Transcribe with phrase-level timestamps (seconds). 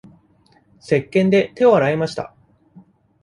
[0.79, 2.33] せっけんで手を洗いました。